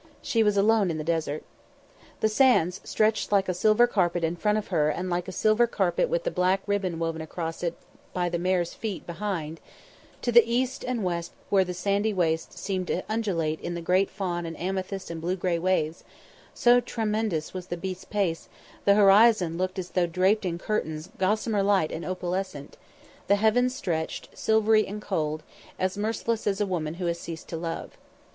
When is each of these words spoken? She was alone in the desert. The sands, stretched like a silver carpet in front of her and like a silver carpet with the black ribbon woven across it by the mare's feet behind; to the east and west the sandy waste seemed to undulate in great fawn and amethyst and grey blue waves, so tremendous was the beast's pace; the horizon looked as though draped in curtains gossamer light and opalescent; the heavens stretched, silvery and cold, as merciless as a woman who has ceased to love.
She 0.23 0.41
was 0.41 0.57
alone 0.57 0.89
in 0.89 0.97
the 0.97 1.03
desert. 1.03 1.43
The 2.21 2.27
sands, 2.27 2.81
stretched 2.83 3.31
like 3.31 3.47
a 3.47 3.53
silver 3.53 3.85
carpet 3.85 4.23
in 4.23 4.35
front 4.35 4.57
of 4.57 4.69
her 4.69 4.89
and 4.89 5.11
like 5.11 5.27
a 5.27 5.31
silver 5.31 5.67
carpet 5.67 6.09
with 6.09 6.23
the 6.23 6.31
black 6.31 6.61
ribbon 6.65 6.97
woven 6.97 7.21
across 7.21 7.61
it 7.61 7.75
by 8.11 8.27
the 8.27 8.39
mare's 8.39 8.73
feet 8.73 9.05
behind; 9.05 9.59
to 10.23 10.31
the 10.31 10.41
east 10.51 10.83
and 10.83 11.03
west 11.03 11.33
the 11.51 11.71
sandy 11.75 12.13
waste 12.15 12.57
seemed 12.57 12.87
to 12.87 13.03
undulate 13.07 13.59
in 13.61 13.79
great 13.83 14.09
fawn 14.09 14.43
and 14.47 14.59
amethyst 14.59 15.11
and 15.11 15.21
grey 15.21 15.57
blue 15.59 15.63
waves, 15.63 16.03
so 16.51 16.79
tremendous 16.79 17.53
was 17.53 17.67
the 17.67 17.77
beast's 17.77 18.03
pace; 18.05 18.49
the 18.85 18.95
horizon 18.95 19.55
looked 19.55 19.77
as 19.77 19.91
though 19.91 20.07
draped 20.07 20.45
in 20.45 20.57
curtains 20.57 21.11
gossamer 21.19 21.61
light 21.61 21.91
and 21.91 22.03
opalescent; 22.05 22.75
the 23.27 23.35
heavens 23.35 23.75
stretched, 23.75 24.29
silvery 24.33 24.87
and 24.87 24.99
cold, 25.03 25.43
as 25.77 25.95
merciless 25.95 26.47
as 26.47 26.59
a 26.59 26.65
woman 26.65 26.95
who 26.95 27.05
has 27.05 27.19
ceased 27.19 27.47
to 27.47 27.55
love. 27.55 27.99